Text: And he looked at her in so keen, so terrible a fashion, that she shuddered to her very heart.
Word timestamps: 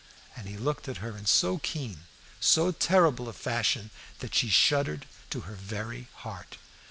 And 0.35 0.47
he 0.49 0.57
looked 0.57 0.87
at 0.89 0.97
her 0.97 1.15
in 1.15 1.27
so 1.27 1.59
keen, 1.59 2.05
so 2.39 2.71
terrible 2.71 3.29
a 3.29 3.33
fashion, 3.33 3.91
that 4.17 4.33
she 4.33 4.49
shuddered 4.49 5.05
to 5.29 5.41
her 5.41 5.53
very 5.53 6.07
heart. 6.15 6.57